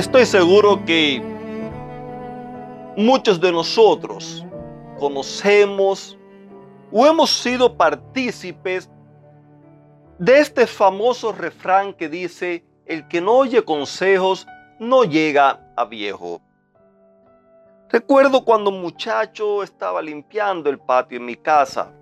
[0.00, 1.22] Estoy seguro que
[2.96, 4.46] muchos de nosotros
[4.98, 6.18] conocemos
[6.90, 8.88] o hemos sido partícipes
[10.18, 14.46] de este famoso refrán que dice, el que no oye consejos
[14.78, 16.40] no llega a viejo.
[17.90, 21.92] Recuerdo cuando muchacho estaba limpiando el patio en mi casa,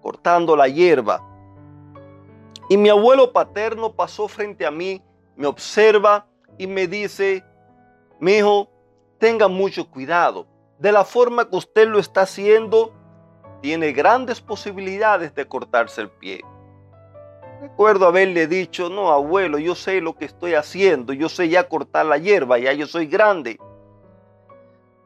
[0.00, 1.22] cortando la hierba,
[2.70, 5.02] y mi abuelo paterno pasó frente a mí,
[5.36, 6.26] me observa
[6.62, 7.44] y me dice,
[8.20, 8.68] mi hijo,
[9.18, 10.46] tenga mucho cuidado.
[10.78, 12.92] De la forma que usted lo está haciendo,
[13.60, 16.40] tiene grandes posibilidades de cortarse el pie.
[17.60, 22.06] Recuerdo haberle dicho, no, abuelo, yo sé lo que estoy haciendo, yo sé ya cortar
[22.06, 23.58] la hierba, ya yo soy grande.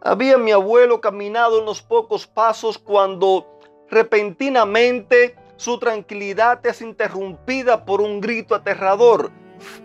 [0.02, 3.46] Había mi abuelo caminado unos pocos pasos cuando
[3.88, 9.32] repentinamente su tranquilidad es interrumpida por un grito aterrador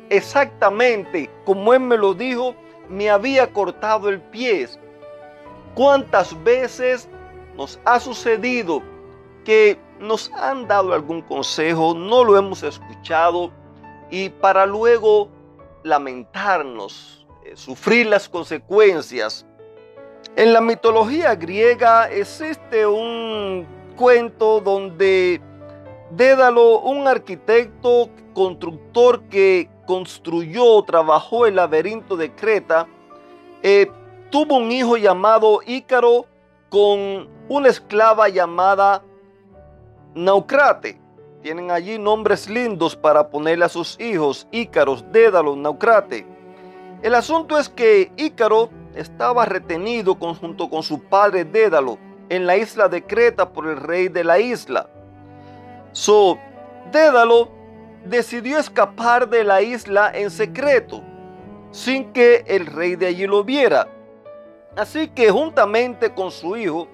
[0.10, 2.56] exactamente como él me lo dijo,
[2.90, 4.68] me había cortado el pie.
[5.76, 7.08] ¿Cuántas veces
[7.56, 8.82] nos ha sucedido
[9.46, 13.52] que nos han dado algún consejo, no lo hemos escuchado
[14.10, 15.30] y para luego
[15.84, 19.46] lamentarnos, eh, sufrir las consecuencias?
[20.36, 23.66] En la mitología griega existe un
[23.96, 25.42] cuento donde
[26.12, 32.88] Dédalo, un arquitecto constructor que construyó, trabajó el laberinto de Creta,
[33.64, 33.90] eh,
[34.30, 36.26] tuvo un hijo llamado Ícaro
[36.70, 39.04] con una esclava llamada
[40.14, 41.00] Naucrate.
[41.42, 46.26] Tienen allí nombres lindos para ponerle a sus hijos, Ícaros, Dédalo, Naucrate.
[47.02, 51.98] El asunto es que Ícaro estaba retenido junto con su padre Dédalo
[52.30, 54.90] en la isla de Creta por el rey de la isla.
[55.92, 56.38] So,
[56.92, 57.50] Dédalo
[58.06, 61.02] decidió escapar de la isla en secreto,
[61.72, 63.88] sin que el rey de allí lo viera.
[64.76, 66.88] Así que juntamente con su hijo,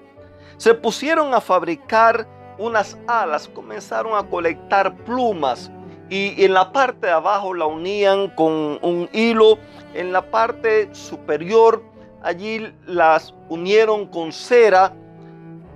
[0.56, 2.26] se pusieron a fabricar
[2.58, 5.70] unas alas, comenzaron a colectar plumas
[6.10, 9.58] y en la parte de abajo la unían con un hilo,
[9.94, 11.82] en la parte superior
[12.22, 14.92] allí las unieron con cera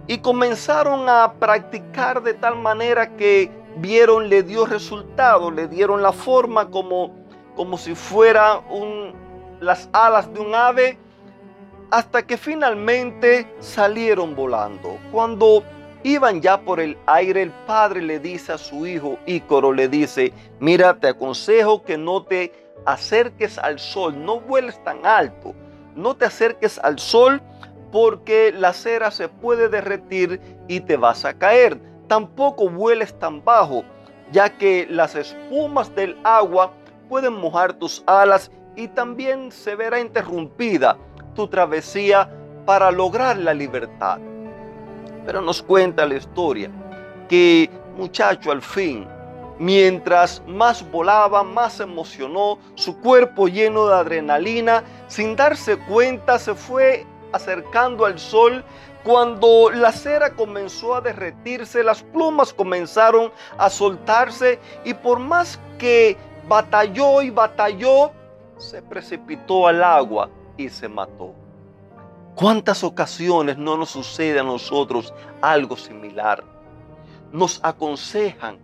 [0.07, 6.13] y comenzaron a practicar de tal manera que vieron, le dio resultado, le dieron la
[6.13, 7.15] forma como,
[7.57, 9.15] como si fuera un,
[9.61, 10.99] las alas de un ave,
[11.91, 14.99] hasta que finalmente salieron volando.
[15.11, 15.63] Cuando
[16.03, 20.33] iban ya por el aire, el padre le dice a su hijo Ícoro, le dice,
[20.59, 22.53] mira, te aconsejo que no te
[22.85, 25.55] acerques al sol, no vueles tan alto,
[25.95, 27.41] no te acerques al sol
[27.93, 31.79] porque la cera se puede derretir y te vas a caer.
[32.09, 33.85] Tampoco vueles tan bajo,
[34.33, 36.73] ya que las espumas del agua
[37.09, 40.97] pueden mojar tus alas y también se verá interrumpida
[41.35, 42.31] tu travesía
[42.65, 44.19] para lograr la libertad.
[45.27, 46.71] Pero nos cuenta la historia
[47.29, 49.07] que muchacho al fin,
[49.59, 56.55] mientras más volaba, más se emocionó, su cuerpo lleno de adrenalina, sin darse cuenta se
[56.55, 58.65] fue acercando al sol,
[59.05, 66.17] cuando la cera comenzó a derretirse, las plumas comenzaron a soltarse y por más que
[66.47, 68.13] batalló y batalló,
[68.59, 71.35] se precipitó al agua y se mató.
[72.35, 76.43] ¿Cuántas ocasiones no nos sucede a nosotros algo similar?
[77.33, 78.59] Nos aconsejan,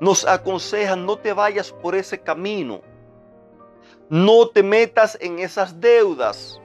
[0.00, 2.82] nos aconsejan, no te vayas por ese camino,
[4.08, 6.60] no te metas en esas deudas,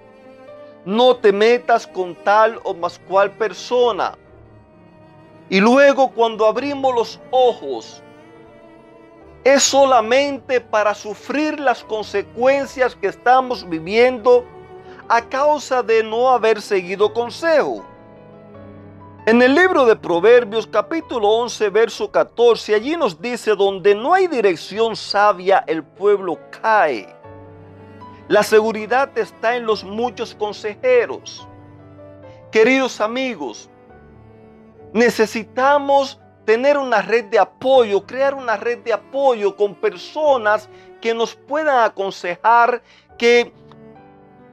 [0.86, 4.18] no te metas con tal o más cual persona.
[5.50, 8.02] Y luego cuando abrimos los ojos,
[9.44, 14.46] es solamente para sufrir las consecuencias que estamos viviendo
[15.08, 17.84] a causa de no haber seguido consejo.
[19.26, 24.28] En el libro de Proverbios capítulo 11 verso 14 allí nos dice donde no hay
[24.28, 27.19] dirección sabia el pueblo cae
[28.30, 31.48] la seguridad está en los muchos consejeros.
[32.52, 33.72] Queridos amigos,
[34.94, 40.70] necesitamos tener una red de apoyo, crear una red de apoyo con personas
[41.02, 42.84] que nos puedan aconsejar,
[43.18, 43.52] que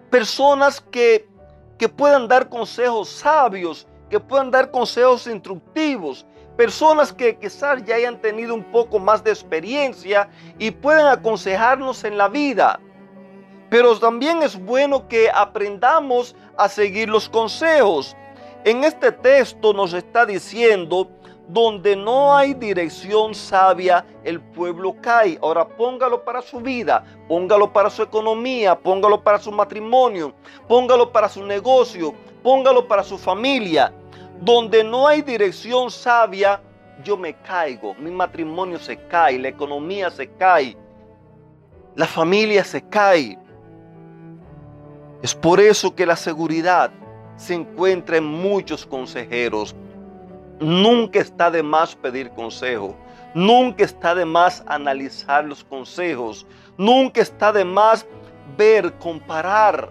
[0.09, 1.29] personas que,
[1.77, 6.25] que puedan dar consejos sabios, que puedan dar consejos instructivos,
[6.57, 12.17] personas que quizás ya hayan tenido un poco más de experiencia y puedan aconsejarnos en
[12.17, 12.81] la vida.
[13.69, 18.17] Pero también es bueno que aprendamos a seguir los consejos.
[18.65, 21.09] En este texto nos está diciendo,
[21.49, 25.39] donde no hay dirección sabia, el pueblo cae.
[25.43, 30.35] Ahora póngalo para su vida, póngalo para su economía, póngalo para su matrimonio,
[30.67, 33.93] póngalo para su negocio, póngalo para su familia.
[34.41, 36.61] Donde no hay dirección sabia,
[37.05, 40.77] yo me caigo, mi matrimonio se cae, la economía se cae,
[41.95, 43.39] la familia se cae.
[45.23, 46.91] Es por eso que la seguridad
[47.37, 49.75] se encuentra en muchos consejeros.
[50.61, 52.95] Nunca está de más pedir consejo.
[53.35, 56.47] Nunca está de más analizar los consejos.
[56.79, 58.07] Nunca está de más
[58.57, 59.91] ver, comparar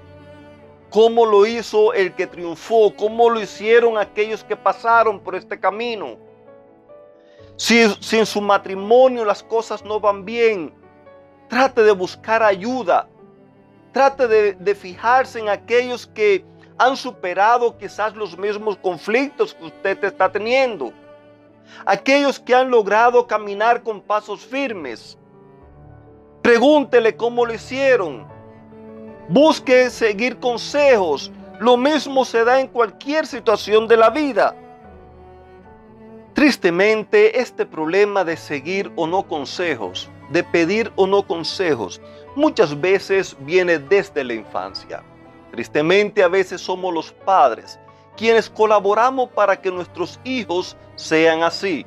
[0.89, 6.17] cómo lo hizo el que triunfó, cómo lo hicieron aquellos que pasaron por este camino.
[7.57, 10.73] Si, en su matrimonio las cosas no van bien,
[11.49, 13.07] trate de buscar ayuda.
[13.95, 16.43] Trate de, de fijarse en aquellos que
[16.77, 20.91] han superado quizás los mismos conflictos que usted está teniendo.
[21.85, 25.17] Aquellos que han logrado caminar con pasos firmes.
[26.41, 28.27] Pregúntele cómo lo hicieron.
[29.29, 31.31] Busque seguir consejos.
[31.61, 34.57] Lo mismo se da en cualquier situación de la vida.
[36.33, 42.01] Tristemente, este problema de seguir o no consejos, de pedir o no consejos,
[42.35, 45.03] muchas veces viene desde la infancia.
[45.51, 47.79] Tristemente a veces somos los padres
[48.15, 51.85] quienes colaboramos para que nuestros hijos sean así.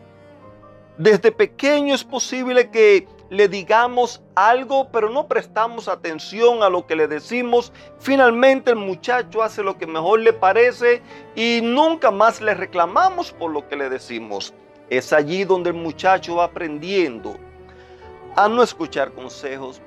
[0.97, 6.97] Desde pequeño es posible que le digamos algo, pero no prestamos atención a lo que
[6.97, 7.73] le decimos.
[7.99, 11.03] Finalmente el muchacho hace lo que mejor le parece
[11.35, 14.55] y nunca más le reclamamos por lo que le decimos.
[14.91, 17.37] Es allí donde el muchacho va aprendiendo
[18.35, 19.83] a no escuchar consejos,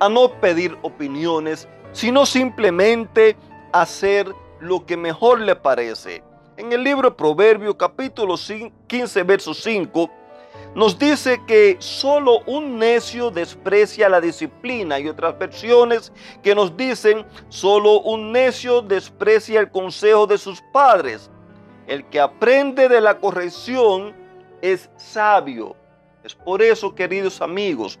[0.00, 3.36] a no pedir opiniones, sino simplemente
[3.72, 6.22] hacer lo que mejor le parece.
[6.56, 8.34] En el libro de Proverbios capítulo
[8.86, 10.10] 15, verso 5,
[10.74, 16.12] nos dice que solo un necio desprecia la disciplina y otras versiones
[16.42, 21.30] que nos dicen solo un necio desprecia el consejo de sus padres.
[21.86, 24.14] El que aprende de la corrección
[24.62, 25.74] es sabio.
[26.22, 27.98] Es por eso, queridos amigos,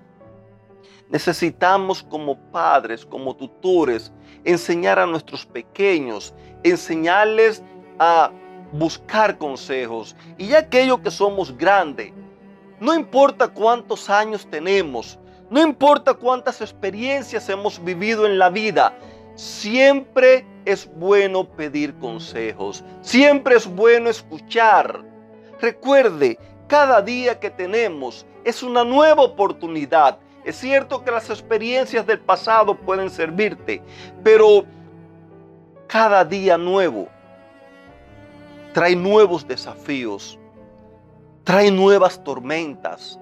[1.10, 4.12] Necesitamos como padres, como tutores,
[4.44, 7.62] enseñar a nuestros pequeños, enseñarles
[7.98, 8.30] a
[8.72, 10.14] buscar consejos.
[10.38, 12.12] Y ya aquello que somos grandes,
[12.78, 15.18] no importa cuántos años tenemos,
[15.50, 18.94] no importa cuántas experiencias hemos vivido en la vida,
[19.34, 25.02] siempre es bueno pedir consejos, siempre es bueno escuchar.
[25.60, 32.20] Recuerde, cada día que tenemos es una nueva oportunidad es cierto que las experiencias del
[32.20, 33.82] pasado pueden servirte,
[34.22, 34.64] pero
[35.86, 37.08] cada día nuevo
[38.72, 40.38] trae nuevos desafíos,
[41.44, 43.18] trae nuevas tormentas,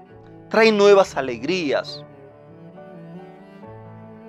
[0.48, 2.04] trae nuevas alegrías,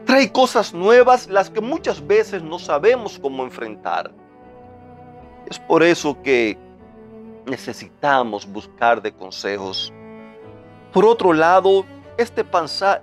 [0.05, 4.11] trae cosas nuevas las que muchas veces no sabemos cómo enfrentar.
[5.47, 6.57] Es por eso que
[7.45, 9.93] necesitamos buscar de consejos.
[10.93, 11.85] Por otro lado,
[12.19, 12.45] este,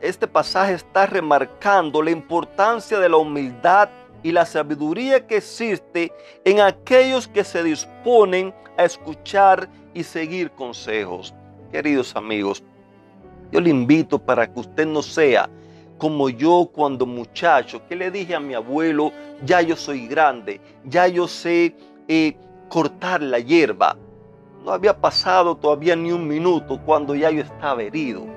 [0.02, 3.88] este pasaje está remarcando la importancia de la humildad
[4.22, 6.12] y la sabiduría que existe
[6.44, 11.32] en aquellos que se disponen a escuchar y seguir consejos.
[11.72, 12.62] Queridos amigos,
[13.50, 15.48] yo le invito para que usted no sea
[15.96, 19.12] como yo cuando muchacho, que le dije a mi abuelo,
[19.46, 21.74] ya yo soy grande, ya yo sé
[22.06, 22.36] eh,
[22.68, 23.96] cortar la hierba.
[24.62, 28.35] No había pasado todavía ni un minuto cuando ya yo estaba herido.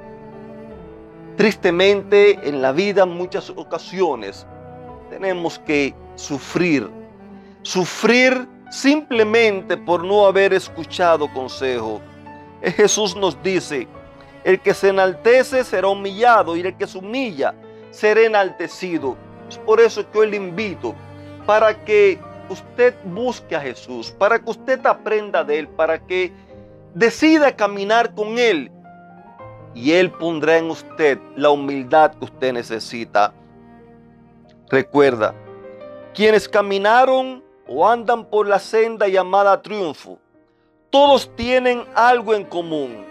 [1.40, 4.46] Tristemente en la vida muchas ocasiones
[5.10, 6.90] tenemos que sufrir.
[7.62, 12.02] Sufrir simplemente por no haber escuchado consejo.
[12.62, 13.88] Eh, Jesús nos dice,
[14.44, 17.56] el que se enaltece será humillado y el que se humilla
[17.90, 19.16] será enaltecido.
[19.48, 20.94] Es por eso que hoy le invito
[21.46, 22.20] para que
[22.50, 26.34] usted busque a Jesús, para que usted aprenda de Él, para que
[26.94, 28.70] decida caminar con Él
[29.74, 33.34] y Él pondrá en usted la humildad que usted necesita.
[34.70, 35.34] Recuerda,
[36.14, 40.20] quienes caminaron o andan por la senda llamada triunfo,
[40.90, 43.06] todos tienen algo en común.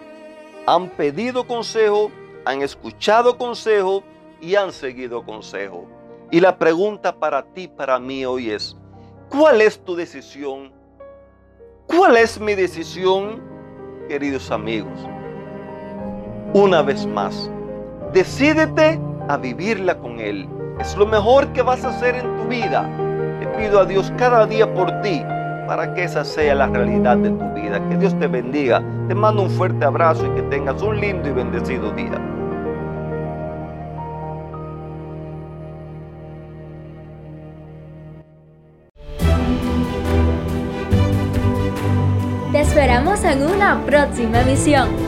[0.66, 2.10] Han pedido consejo,
[2.44, 4.02] han escuchado consejo
[4.40, 5.86] y han seguido consejo.
[6.30, 8.76] Y la pregunta para ti, para mí hoy es,
[9.30, 10.72] ¿cuál es tu decisión?
[11.86, 13.40] ¿Cuál es mi decisión,
[14.08, 14.98] queridos amigos?
[16.54, 17.50] Una vez más,
[18.14, 20.48] decídete a vivirla con Él.
[20.80, 22.88] Es lo mejor que vas a hacer en tu vida.
[23.38, 25.22] Te pido a Dios cada día por ti
[25.66, 27.86] para que esa sea la realidad de tu vida.
[27.90, 28.82] Que Dios te bendiga.
[29.08, 32.18] Te mando un fuerte abrazo y que tengas un lindo y bendecido día.
[42.50, 45.07] Te esperamos en una próxima emisión.